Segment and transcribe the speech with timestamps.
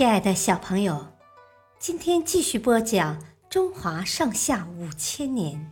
[0.00, 1.08] 亲爱的小朋友，
[1.78, 3.20] 今天继续播讲
[3.50, 5.70] 《中华上下五千年》。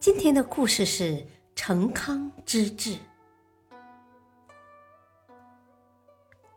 [0.00, 1.24] 今天的故事是
[1.54, 2.96] 成康之治。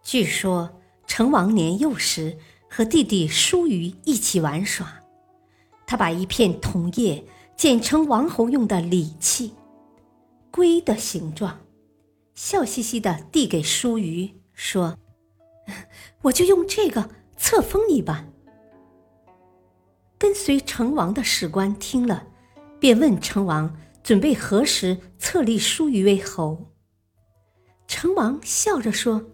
[0.02, 2.36] 据说成王年幼时
[2.68, 5.00] 和弟弟叔虞一起玩耍，
[5.86, 7.24] 他把一片桐叶
[7.56, 9.54] 剪成王侯用的礼器——
[10.50, 11.60] 龟的形状，
[12.34, 14.98] 笑嘻嘻的递给叔虞，说。
[16.24, 18.28] 我就用这个册封你吧。
[20.18, 22.28] 跟随成王的史官听了，
[22.80, 26.72] 便问成王准备何时册立叔虞为侯。
[27.88, 29.32] 成王笑着说：“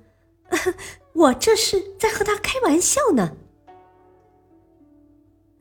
[1.14, 3.38] 我这是在和他开玩笑呢。”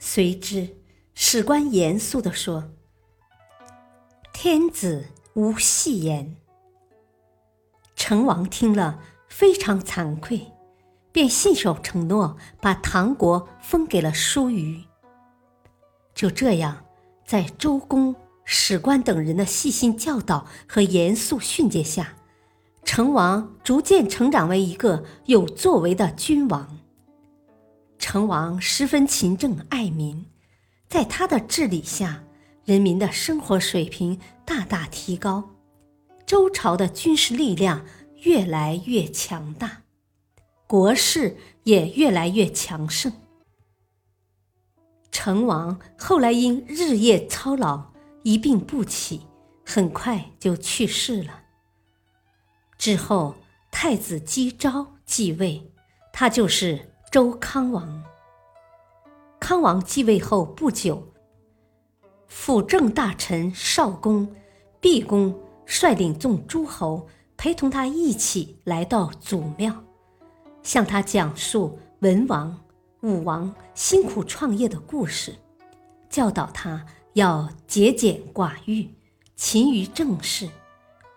[0.01, 0.79] 随之，
[1.15, 2.71] 史官严肃地说
[4.33, 6.37] ：“天子无戏言。”
[7.95, 10.53] 成王听了，非常惭愧。
[11.13, 14.85] 便信守承诺，把唐国封给了叔虞。
[16.15, 16.85] 就这样，
[17.25, 22.15] 在周公、史官等人的细心教导和严肃训诫下，
[22.85, 26.79] 成王逐渐成长为一个有作为的君王。
[27.99, 30.27] 成王十分勤政爱民，
[30.89, 32.23] 在他的治理下，
[32.65, 35.51] 人民的生活水平大大提高，
[36.25, 37.85] 周朝的军事力量
[38.23, 39.83] 越来越强大。
[40.69, 43.11] 国势也越来越强盛。
[45.11, 49.23] 成王后来因日夜操劳，一病不起，
[49.65, 51.43] 很快就去世了。
[52.77, 53.35] 之后，
[53.71, 55.73] 太子姬昭继位，
[56.13, 58.05] 他就是周康王。
[59.41, 61.15] 康王继位后不久，
[62.27, 64.37] 辅政大臣少公、
[64.81, 65.35] 毕公
[65.65, 69.83] 率领众诸侯，陪同他一起来到祖庙。
[70.69, 72.63] 向他讲述文王、
[73.01, 75.35] 武王辛苦创业的故事，
[76.11, 76.85] 教导他
[77.15, 78.87] 要节俭寡欲、
[79.35, 80.47] 勤于政事，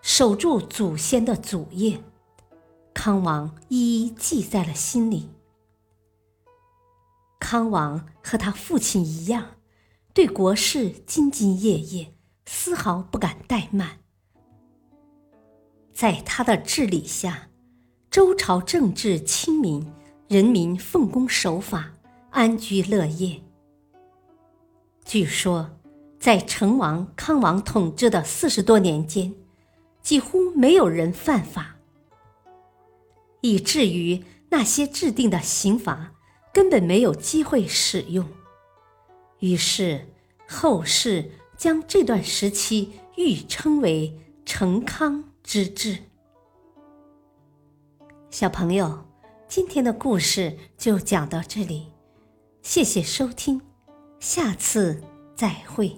[0.00, 2.02] 守住祖先的祖业。
[2.94, 5.28] 康王一一记在了心里。
[7.38, 9.56] 康王和他父亲一样，
[10.14, 12.14] 对国事兢兢业业，
[12.46, 13.98] 丝毫不敢怠慢。
[15.92, 17.50] 在他的治理下。
[18.12, 19.90] 周朝政治清明，
[20.28, 21.94] 人民奉公守法，
[22.28, 23.40] 安居乐业。
[25.02, 25.70] 据说，
[26.20, 29.32] 在成王、康王统治的四十多年间，
[30.02, 31.76] 几乎没有人犯法，
[33.40, 36.12] 以至于那些制定的刑罚
[36.52, 38.28] 根本没有机会使用。
[39.38, 40.06] 于是，
[40.46, 45.96] 后世将这段时期誉称为“成康之治”。
[48.32, 48.98] 小朋友，
[49.46, 51.92] 今天的故事就讲到这里，
[52.62, 53.60] 谢谢收听，
[54.20, 55.02] 下次
[55.36, 55.94] 再会。